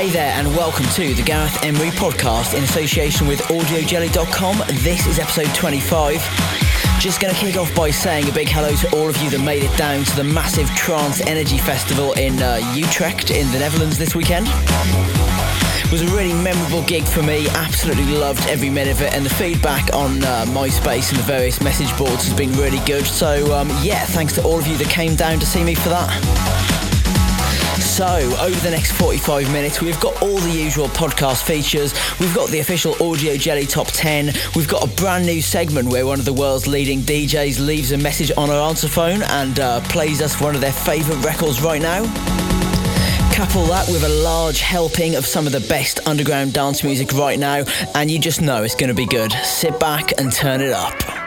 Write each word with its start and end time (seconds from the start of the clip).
Hey 0.00 0.08
there, 0.08 0.32
and 0.32 0.48
welcome 0.56 0.86
to 0.94 1.12
the 1.12 1.22
Gareth 1.22 1.62
Emery 1.62 1.90
podcast 1.90 2.56
in 2.56 2.64
association 2.64 3.26
with 3.26 3.38
AudioJelly.com. 3.40 4.56
This 4.82 5.06
is 5.06 5.18
episode 5.18 5.54
25. 5.54 6.14
Just 6.98 7.20
going 7.20 7.34
to 7.34 7.38
kick 7.38 7.58
off 7.58 7.74
by 7.74 7.90
saying 7.90 8.26
a 8.26 8.32
big 8.32 8.48
hello 8.48 8.74
to 8.76 8.96
all 8.96 9.10
of 9.10 9.16
you 9.18 9.28
that 9.28 9.44
made 9.44 9.62
it 9.62 9.76
down 9.76 10.04
to 10.04 10.16
the 10.16 10.24
massive 10.24 10.70
Trance 10.70 11.20
Energy 11.26 11.58
Festival 11.58 12.14
in 12.14 12.42
uh, 12.42 12.72
Utrecht 12.74 13.30
in 13.30 13.52
the 13.52 13.58
Netherlands 13.58 13.98
this 13.98 14.14
weekend. 14.14 14.46
It 14.48 15.92
was 15.92 16.00
a 16.00 16.16
really 16.16 16.32
memorable 16.32 16.82
gig 16.84 17.04
for 17.04 17.22
me. 17.22 17.46
Absolutely 17.50 18.06
loved 18.06 18.40
every 18.48 18.70
minute 18.70 18.92
of 18.92 19.02
it, 19.02 19.12
and 19.12 19.22
the 19.22 19.34
feedback 19.34 19.92
on 19.92 20.24
uh, 20.24 20.46
MySpace 20.46 21.10
and 21.10 21.18
the 21.18 21.24
various 21.24 21.60
message 21.60 21.94
boards 21.98 22.24
has 22.24 22.32
been 22.32 22.52
really 22.52 22.82
good. 22.86 23.04
So, 23.04 23.54
um, 23.54 23.68
yeah, 23.82 24.06
thanks 24.06 24.32
to 24.36 24.42
all 24.44 24.58
of 24.58 24.66
you 24.66 24.78
that 24.78 24.88
came 24.88 25.14
down 25.14 25.40
to 25.40 25.46
see 25.46 25.62
me 25.62 25.74
for 25.74 25.90
that. 25.90 26.79
So, 27.90 28.06
over 28.06 28.58
the 28.60 28.70
next 28.70 28.92
45 28.92 29.50
minutes, 29.52 29.82
we've 29.82 29.98
got 29.98 30.22
all 30.22 30.38
the 30.38 30.50
usual 30.52 30.86
podcast 30.86 31.42
features. 31.42 31.92
We've 32.20 32.34
got 32.34 32.48
the 32.48 32.60
official 32.60 32.94
Audio 33.02 33.36
Jelly 33.36 33.66
Top 33.66 33.88
10. 33.88 34.32
We've 34.54 34.68
got 34.68 34.84
a 34.84 34.86
brand 34.94 35.26
new 35.26 35.42
segment 35.42 35.88
where 35.88 36.06
one 36.06 36.20
of 36.20 36.24
the 36.24 36.32
world's 36.32 36.68
leading 36.68 37.00
DJs 37.00 37.58
leaves 37.58 37.90
a 37.90 37.98
message 37.98 38.30
on 38.36 38.48
our 38.48 38.68
answer 38.68 38.86
phone 38.86 39.22
and 39.22 39.58
uh, 39.58 39.80
plays 39.88 40.22
us 40.22 40.40
one 40.40 40.54
of 40.54 40.60
their 40.60 40.72
favourite 40.72 41.22
records 41.24 41.60
right 41.60 41.82
now. 41.82 42.04
Couple 43.34 43.64
that 43.66 43.86
with 43.88 44.04
a 44.04 44.22
large 44.22 44.60
helping 44.60 45.16
of 45.16 45.26
some 45.26 45.44
of 45.44 45.52
the 45.52 45.60
best 45.68 45.98
underground 46.06 46.52
dance 46.54 46.84
music 46.84 47.12
right 47.14 47.40
now, 47.40 47.64
and 47.96 48.08
you 48.08 48.20
just 48.20 48.40
know 48.40 48.62
it's 48.62 48.76
going 48.76 48.88
to 48.88 48.94
be 48.94 49.06
good. 49.06 49.32
Sit 49.44 49.80
back 49.80 50.12
and 50.18 50.32
turn 50.32 50.60
it 50.60 50.72
up. 50.72 51.19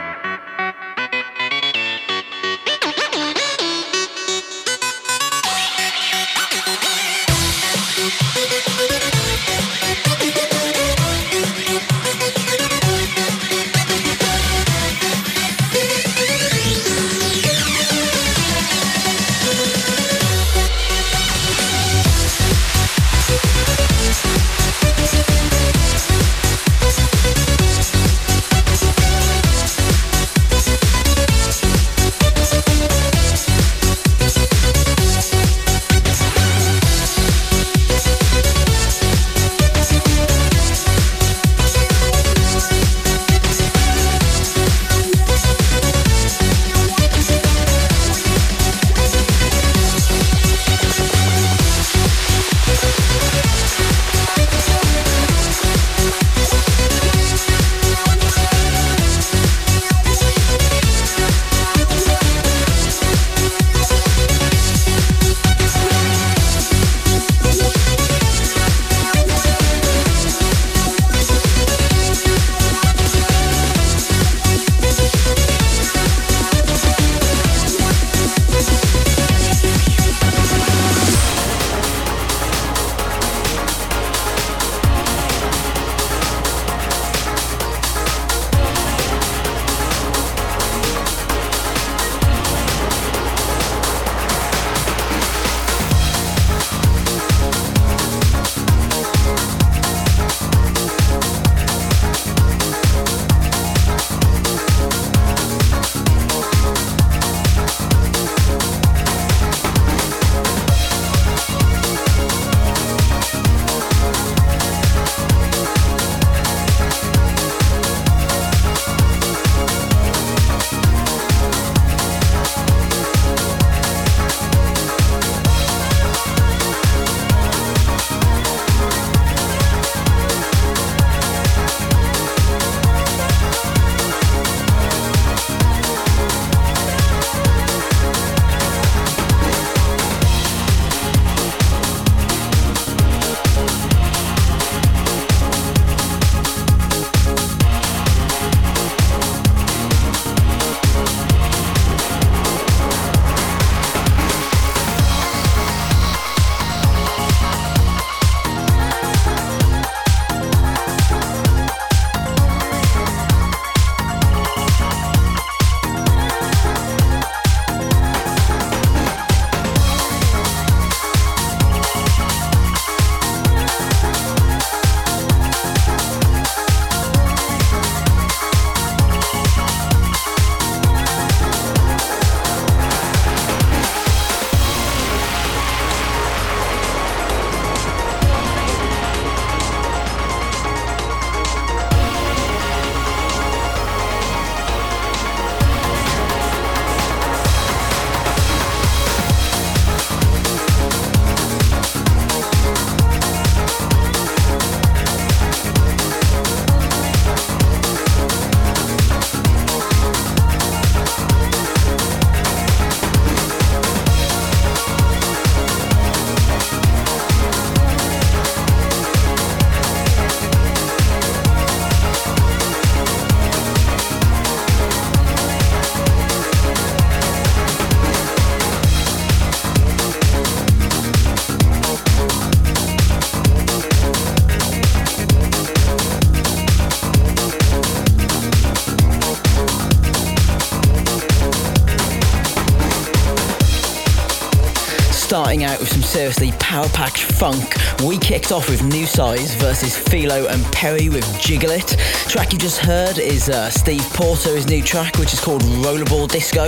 Seriously 246.14 246.52
power-packed 246.60 247.18
funk, 247.18 247.74
we 248.04 248.16
kicked 248.18 248.52
off 248.52 248.70
with 248.70 248.84
New 248.84 249.04
Size 249.04 249.52
versus 249.56 249.98
Philo 249.98 250.46
and 250.46 250.64
Perry 250.66 251.08
with 251.08 251.26
Jiggle 251.40 251.72
It. 251.72 251.88
Track 252.28 252.52
you 252.52 252.58
just 252.60 252.78
heard 252.78 253.18
is 253.18 253.48
uh, 253.48 253.68
Steve 253.68 254.04
Porter's 254.10 254.68
new 254.68 254.80
track, 254.80 255.18
which 255.18 255.32
is 255.32 255.40
called 255.40 255.62
Rollerball 255.62 256.30
Disco. 256.30 256.66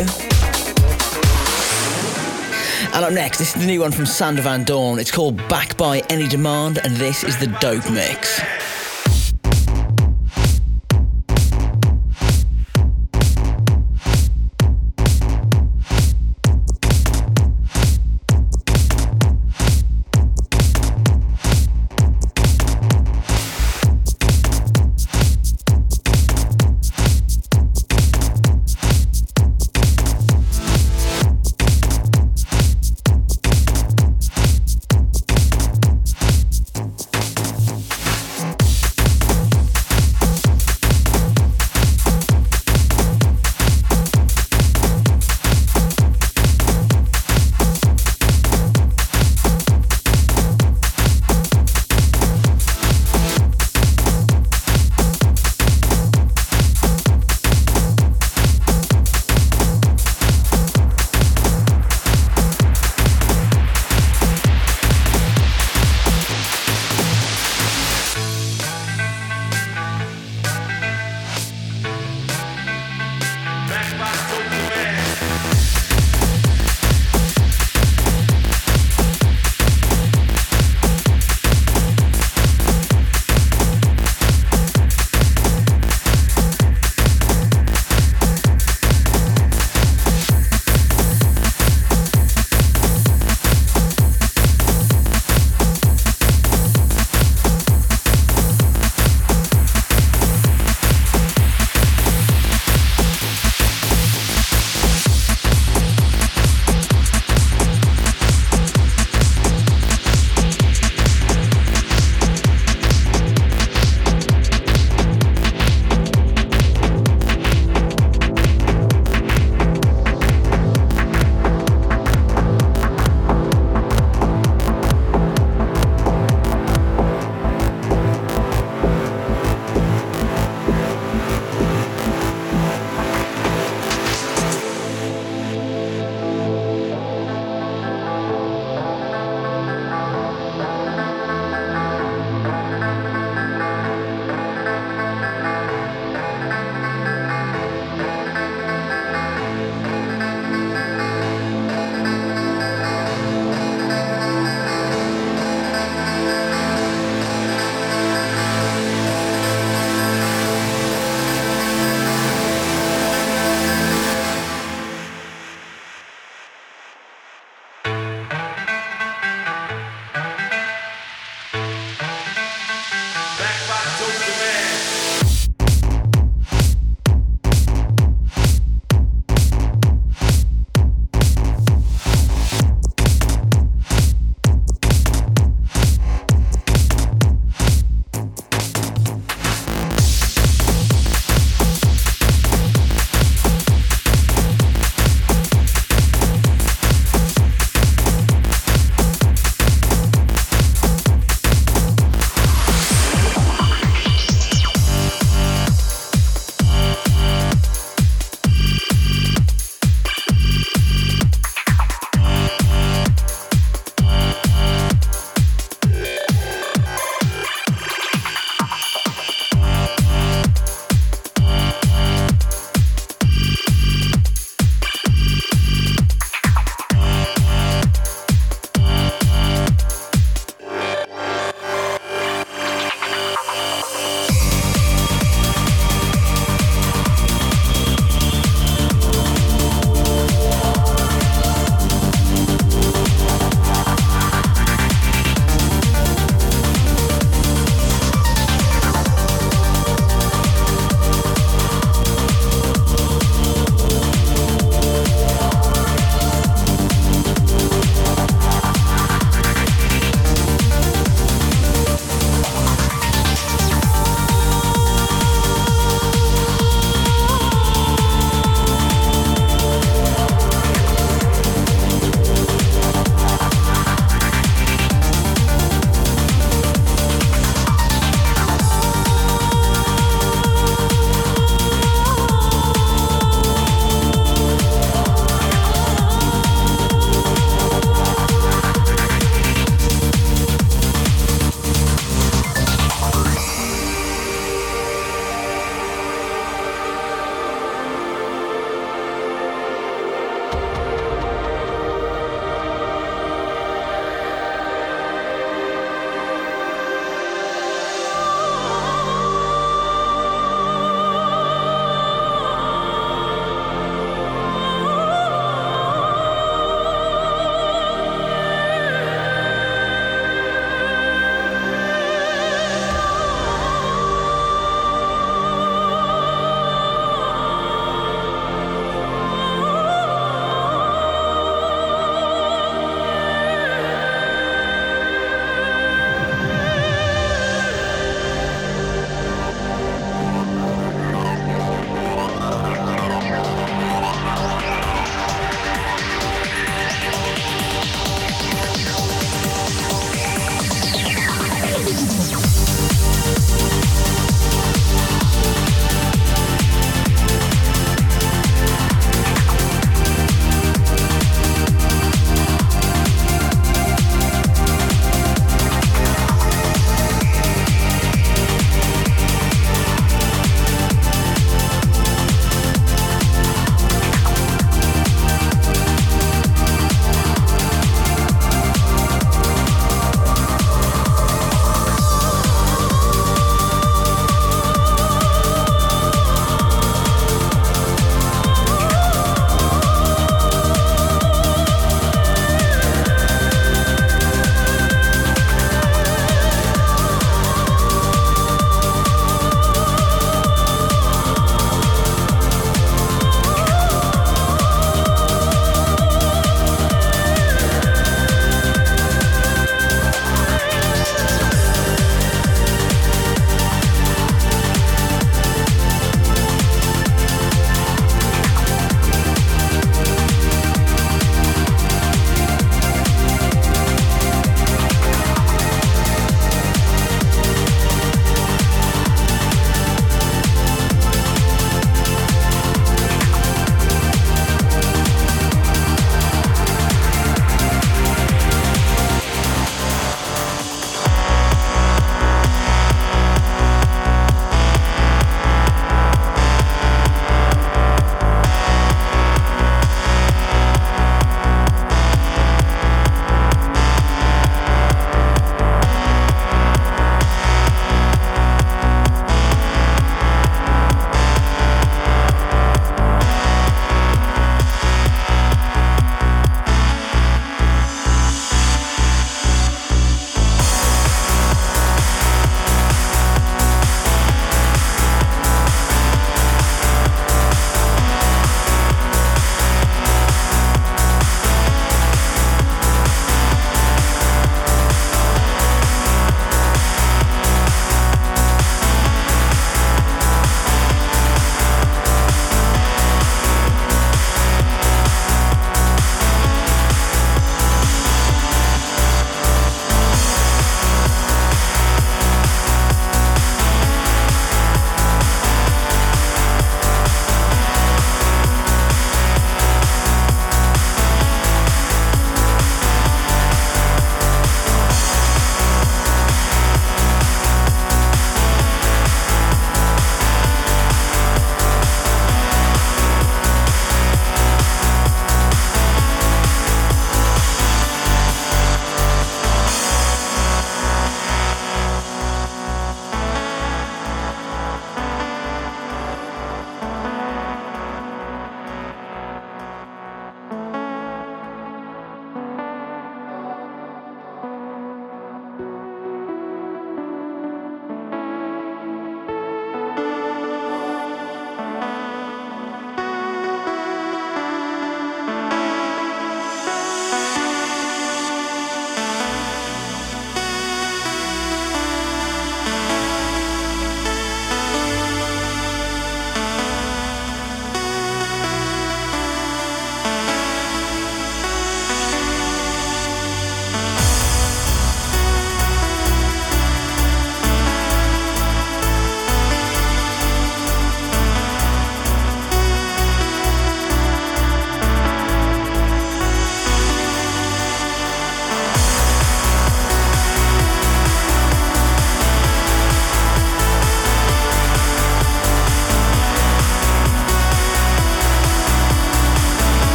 And 2.92 3.04
up 3.04 3.12
next, 3.12 3.38
this 3.38 3.54
is 3.54 3.60
the 3.62 3.68
new 3.68 3.82
one 3.82 3.92
from 3.92 4.04
Sander 4.04 4.42
Van 4.42 4.64
Doorn. 4.64 4.98
It's 4.98 5.12
called 5.12 5.36
Back 5.48 5.76
by 5.76 6.00
Any 6.10 6.26
Demand, 6.26 6.80
and 6.82 6.96
this 6.96 7.22
is 7.22 7.38
the 7.38 7.46
Dope 7.60 7.88
Mix. 7.88 8.40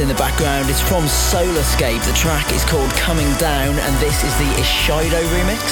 In 0.00 0.08
the 0.08 0.14
background. 0.14 0.68
It's 0.68 0.80
from 0.80 1.04
Solarscape. 1.04 2.04
The 2.04 2.12
track 2.14 2.52
is 2.52 2.64
called 2.64 2.90
Coming 2.94 3.32
Down, 3.34 3.78
and 3.78 3.96
this 4.00 4.24
is 4.24 4.36
the 4.38 4.50
Ishido 4.60 5.22
remix. 5.30 5.70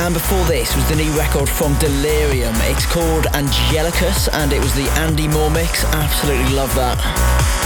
And 0.00 0.14
before 0.14 0.42
this 0.44 0.74
was 0.74 0.88
the 0.88 0.96
new 0.96 1.10
record 1.12 1.46
from 1.46 1.74
Delerium. 1.74 2.54
It's 2.70 2.86
called 2.86 3.26
Angelicus, 3.34 4.30
and 4.32 4.54
it 4.54 4.60
was 4.60 4.74
the 4.74 4.88
Andy 4.98 5.28
Moore 5.28 5.50
mix. 5.50 5.84
Absolutely 5.84 6.54
love 6.54 6.74
that. 6.74 7.65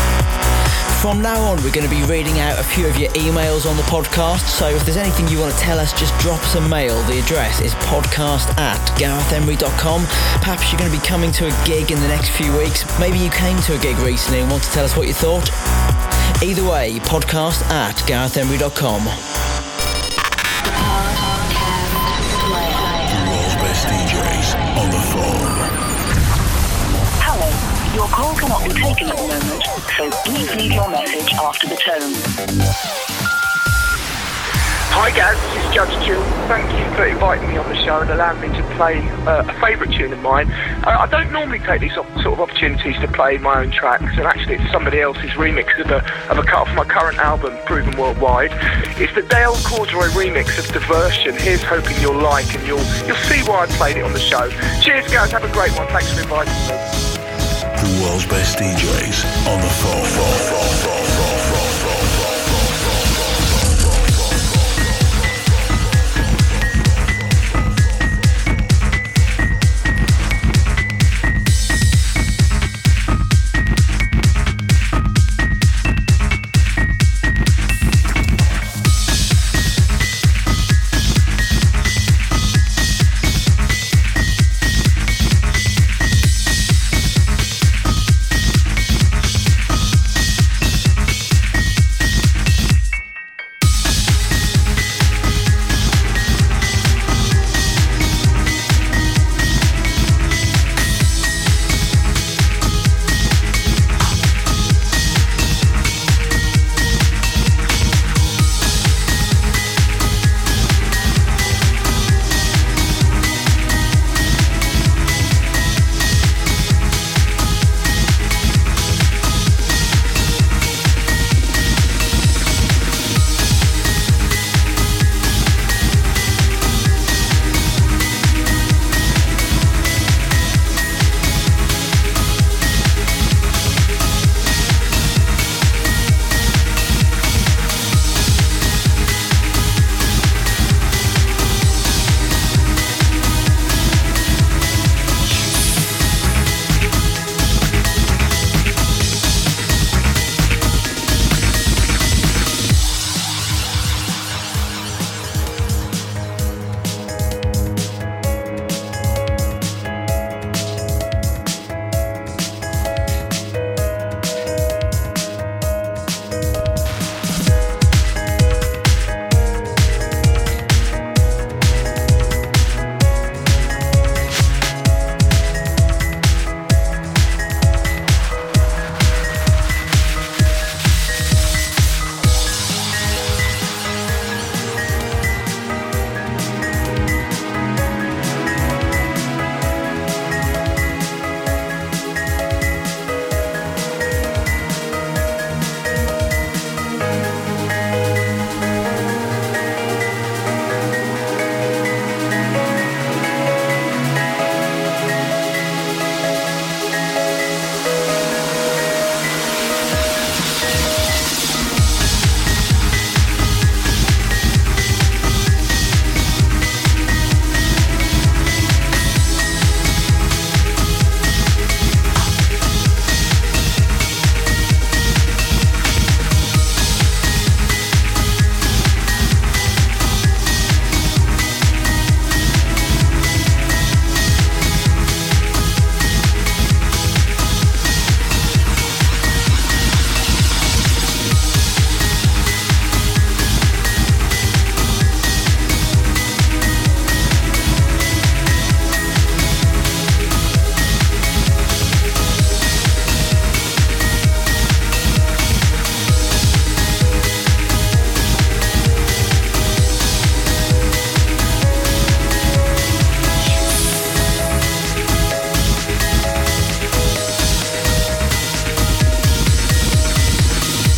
From 1.01 1.23
now 1.23 1.41
on, 1.45 1.57
we're 1.65 1.73
going 1.73 1.89
to 1.89 1.95
be 1.95 2.03
reading 2.03 2.41
out 2.41 2.59
a 2.59 2.63
few 2.63 2.87
of 2.87 2.99
your 2.99 3.09
emails 3.13 3.65
on 3.65 3.79
the 3.79 3.83
podcast. 3.85 4.47
So 4.49 4.69
if 4.69 4.85
there's 4.85 4.99
anything 4.99 5.29
you 5.29 5.41
want 5.41 5.55
to 5.55 5.59
tell 5.59 5.79
us, 5.79 5.99
just 5.99 6.13
drop 6.21 6.39
us 6.41 6.57
a 6.57 6.61
mail. 6.61 7.03
The 7.05 7.19
address 7.21 7.63
is 7.63 7.73
podcast 7.77 8.55
at 8.59 8.77
garethemery.com. 8.99 10.05
Perhaps 10.43 10.71
you're 10.71 10.79
going 10.79 10.93
to 10.93 10.99
be 10.99 11.03
coming 11.07 11.33
to 11.33 11.47
a 11.47 11.65
gig 11.65 11.91
in 11.91 11.99
the 12.01 12.09
next 12.09 12.29
few 12.29 12.55
weeks. 12.55 12.85
Maybe 13.01 13.17
you 13.17 13.31
came 13.31 13.59
to 13.61 13.79
a 13.79 13.79
gig 13.79 13.97
recently 13.97 14.41
and 14.41 14.51
want 14.51 14.63
to 14.65 14.71
tell 14.73 14.85
us 14.85 14.95
what 14.95 15.07
you 15.07 15.15
thought. 15.15 15.49
Either 16.43 16.69
way, 16.69 16.99
podcast 16.99 17.63
at 17.71 17.97
garethemery.com. 18.07 19.40
call 28.21 28.35
cannot 28.37 28.63
be 28.65 28.75
taken 28.75 29.09
at 29.09 29.17
the 29.17 29.23
moment, 29.23 29.65
so 29.97 30.11
please 30.29 30.55
leave 30.55 30.73
your 30.73 30.91
message 30.91 31.33
after 31.33 31.67
the 31.67 31.77
tone. 31.77 32.13
Hi 34.93 35.11
Gaz, 35.13 35.41
this 35.55 35.65
is 35.65 35.75
Judge 35.75 36.05
Jules. 36.05 36.27
Thank 36.45 36.69
you 36.77 36.85
for 36.97 37.07
inviting 37.07 37.49
me 37.49 37.57
on 37.57 37.67
the 37.71 37.77
show 37.77 38.01
and 38.01 38.11
allowing 38.11 38.41
me 38.43 38.49
to 38.49 38.63
play 38.77 39.01
uh, 39.25 39.49
a 39.49 39.61
favourite 39.61 39.97
tune 39.97 40.13
of 40.13 40.19
mine. 40.19 40.51
I 40.85 41.07
don't 41.07 41.33
normally 41.33 41.61
take 41.61 41.81
these 41.81 41.97
op- 41.97 42.13
sort 42.21 42.35
of 42.35 42.41
opportunities 42.41 42.97
to 43.01 43.09
play 43.09 43.39
my 43.39 43.63
own 43.63 43.71
tracks, 43.71 44.13
and 44.19 44.27
actually 44.27 44.57
it's 44.57 44.71
somebody 44.71 45.01
else's 45.01 45.31
remix 45.41 45.81
of 45.81 45.91
a, 45.91 46.05
of 46.29 46.37
a 46.37 46.43
cut 46.43 46.69
off 46.69 46.75
my 46.75 46.85
current 46.85 47.17
album, 47.19 47.57
Proven 47.65 47.97
Worldwide. 47.97 48.51
It's 49.01 49.15
the 49.15 49.23
Dale 49.23 49.57
Corderoy 49.65 50.09
remix 50.13 50.59
of 50.59 50.67
Diversion. 50.75 51.37
Here's 51.39 51.63
hoping 51.63 51.97
you'll 52.03 52.21
like, 52.21 52.53
and 52.55 52.67
you'll 52.67 52.85
you'll 53.07 53.25
see 53.31 53.41
why 53.49 53.65
I 53.65 53.67
played 53.79 53.97
it 53.97 54.05
on 54.05 54.13
the 54.13 54.21
show. 54.21 54.51
Cheers, 54.83 55.09
Gaz. 55.09 55.31
Have 55.31 55.45
a 55.45 55.53
great 55.53 55.73
one. 55.79 55.87
Thanks 55.89 56.13
for 56.13 56.21
inviting 56.21 56.53
me. 56.69 57.10
The 57.81 58.03
world's 58.05 58.27
best 58.27 58.59
DJs 58.59 59.25
on 59.49 59.59
the 59.63 59.71
phone. 59.71 61.20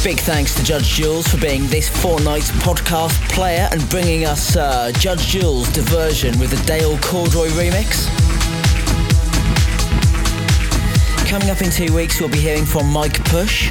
Big 0.05 0.19
thanks 0.19 0.53
to 0.57 0.65
Judge 0.65 0.89
Jules 0.89 1.29
for 1.29 1.37
being 1.37 1.69
this 1.69 1.89
fortnight's 1.89 2.51
podcast 2.51 3.13
player 3.29 3.69
and 3.71 3.89
bringing 3.89 4.25
us 4.25 4.57
uh, 4.57 4.91
Judge 4.99 5.29
Jules' 5.29 5.69
diversion 5.69 6.37
with 6.41 6.51
the 6.51 6.67
Dale 6.67 6.99
Corderoy 6.99 7.51
remix. 7.51 8.09
Coming 11.29 11.51
up 11.51 11.63
in 11.63 11.71
two 11.71 11.95
weeks, 11.95 12.19
we'll 12.19 12.29
be 12.29 12.41
hearing 12.41 12.67
from 12.67 12.91
Mike 12.91 13.25
Push. 13.27 13.71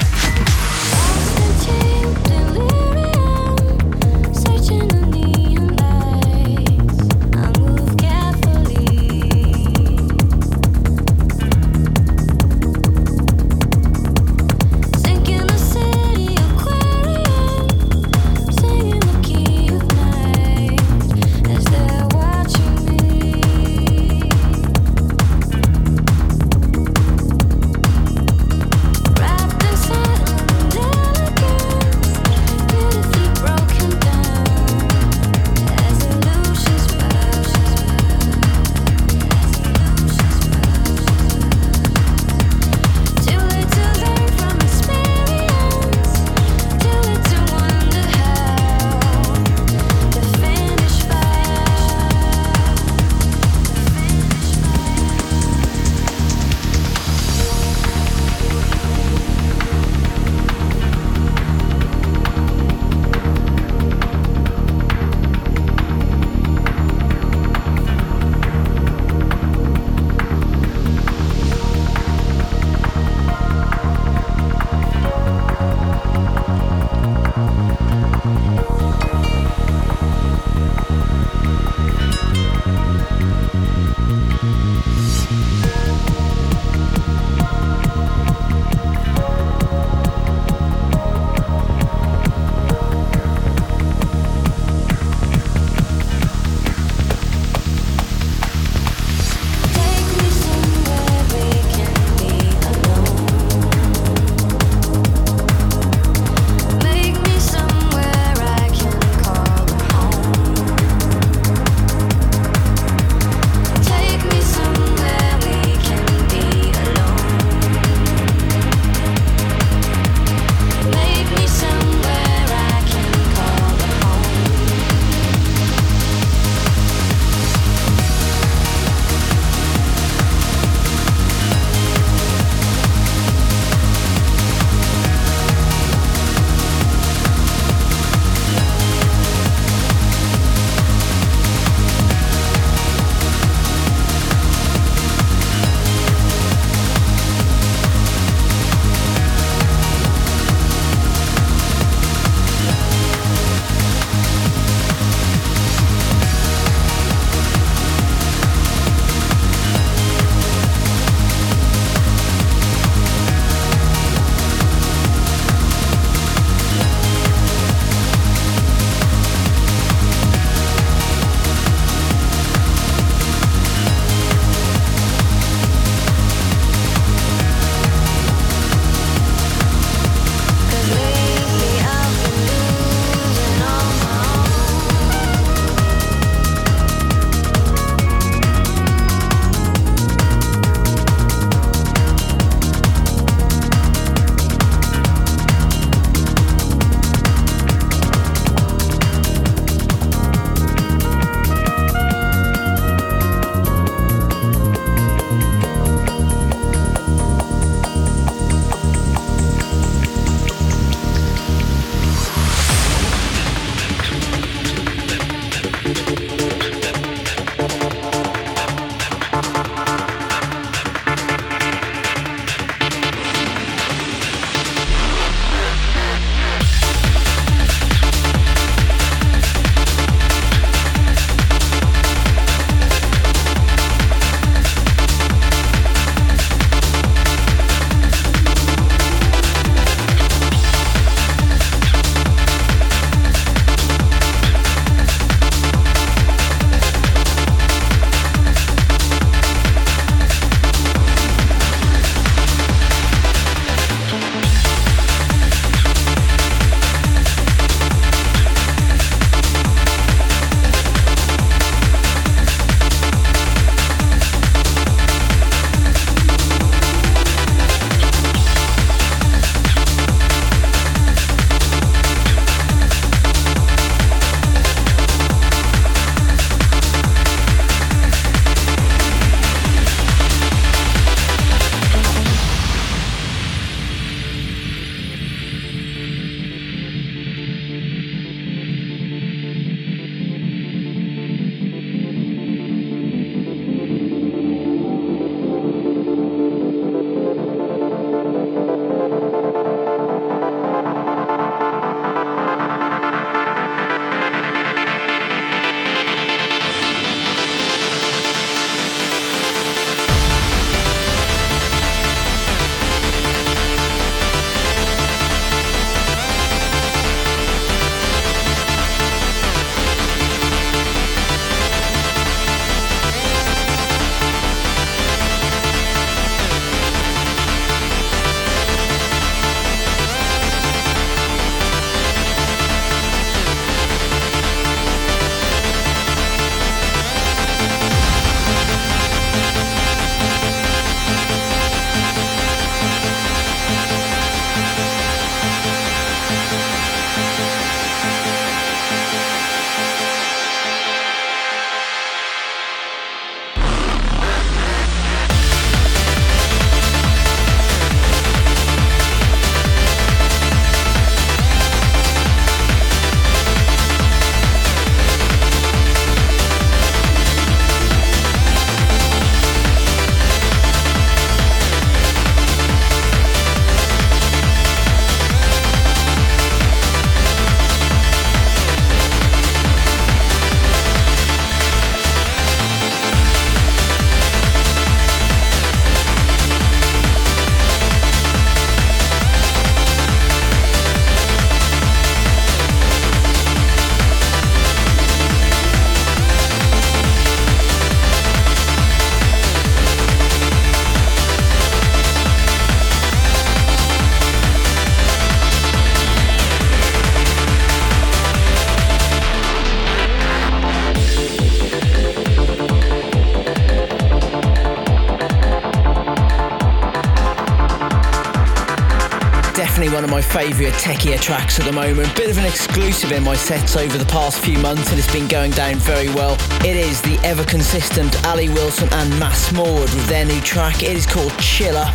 One 420.01 420.09
of 420.09 420.09
my 420.09 420.21
favourite 420.21 420.73
techier 420.73 421.19
tracks 421.21 421.59
at 421.59 421.65
the 421.65 421.71
moment. 421.71 422.15
Bit 422.15 422.31
of 422.31 422.37
an 422.39 422.45
exclusive 422.45 423.11
in 423.11 423.23
my 423.23 423.35
sets 423.35 423.75
over 423.75 423.99
the 423.99 424.05
past 424.05 424.39
few 424.39 424.57
months, 424.57 424.89
and 424.89 424.97
it's 424.97 425.11
been 425.13 425.27
going 425.27 425.51
down 425.51 425.75
very 425.75 426.07
well. 426.09 426.37
It 426.65 426.75
is 426.75 427.03
the 427.03 427.19
ever 427.23 427.43
consistent 427.43 428.25
Ali 428.25 428.49
Wilson 428.49 428.89
and 428.93 429.19
Matt 429.19 429.35
Smallwood 429.35 429.93
with 429.93 430.07
their 430.07 430.25
new 430.25 430.41
track. 430.41 430.81
It 430.81 430.97
is 430.97 431.05
called 431.05 431.37
Chiller. 431.37 431.85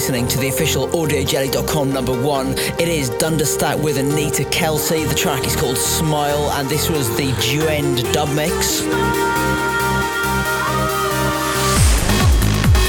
listening 0.00 0.26
to 0.26 0.38
the 0.38 0.48
official 0.48 0.88
AudioJelly.com 0.88 1.92
number 1.92 2.18
one. 2.22 2.54
It 2.78 2.88
is 2.88 3.10
Dunderstack 3.10 3.82
with 3.82 3.98
Anita 3.98 4.44
Kelsey. 4.44 5.04
The 5.04 5.14
track 5.14 5.46
is 5.46 5.54
called 5.54 5.76
Smile, 5.76 6.50
and 6.52 6.66
this 6.70 6.88
was 6.88 7.14
the 7.18 7.30
Duend 7.32 8.10
dub 8.14 8.34
mix. 8.34 8.80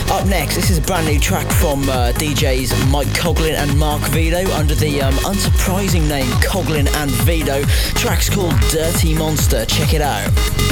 Up 0.09 0.25
next, 0.25 0.55
this 0.55 0.69
is 0.69 0.77
a 0.77 0.81
brand 0.83 1.05
new 1.05 1.19
track 1.19 1.51
from 1.51 1.81
uh, 1.89 2.13
DJs 2.13 2.89
Mike 2.89 3.07
Koglin 3.09 3.55
and 3.55 3.77
Mark 3.77 4.01
Vito 4.11 4.49
under 4.53 4.73
the 4.75 5.01
um, 5.01 5.13
unsurprising 5.15 6.07
name 6.07 6.27
Koglin 6.39 6.87
and 6.95 7.11
Vido. 7.25 7.61
Track's 7.99 8.29
called 8.29 8.57
Dirty 8.69 9.13
Monster. 9.13 9.65
Check 9.65 9.93
it 9.93 10.01
out. 10.01 10.70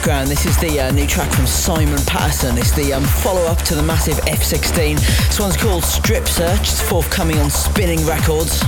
Background, 0.00 0.28
this 0.28 0.46
is 0.46 0.56
the 0.56 0.80
uh, 0.80 0.90
new 0.92 1.06
track 1.06 1.30
from 1.30 1.46
Simon 1.46 2.02
Patterson. 2.06 2.56
It's 2.56 2.72
the 2.72 2.94
um, 2.94 3.04
follow 3.04 3.42
up 3.42 3.58
to 3.64 3.74
the 3.74 3.82
massive 3.82 4.14
F16. 4.24 4.96
This 4.96 5.38
one's 5.38 5.58
called 5.58 5.84
Strip 5.84 6.26
Search. 6.26 6.60
It's 6.60 6.80
forthcoming 6.80 7.38
on 7.38 7.50
Spinnin' 7.50 8.06
Records. 8.06 8.62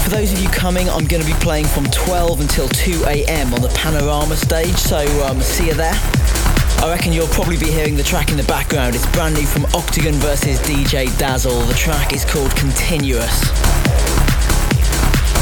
For 0.04 0.10
those 0.10 0.32
of 0.32 0.38
you 0.38 0.48
coming, 0.50 0.88
I'm 0.88 1.08
going 1.08 1.24
to 1.24 1.28
be 1.28 1.34
playing 1.40 1.66
from 1.66 1.86
12 1.86 2.40
until 2.40 2.68
2 2.68 3.02
a.m. 3.08 3.52
on 3.52 3.62
the 3.62 3.68
Panorama 3.70 4.36
stage, 4.36 4.76
so 4.76 4.98
um, 5.26 5.40
see 5.40 5.66
you 5.66 5.74
there. 5.74 6.00
I 6.80 6.90
reckon 6.90 7.12
you'll 7.12 7.26
probably 7.28 7.56
be 7.56 7.70
hearing 7.70 7.96
the 7.96 8.04
track 8.04 8.30
in 8.30 8.36
the 8.36 8.44
background. 8.44 8.94
It's 8.94 9.06
brand 9.12 9.34
new 9.34 9.46
from 9.46 9.64
Octagon 9.74 10.14
versus 10.14 10.60
DJ 10.60 11.16
Dazzle. 11.18 11.60
The 11.62 11.74
track 11.74 12.12
is 12.12 12.24
called 12.24 12.54
Continuous. 12.54 13.48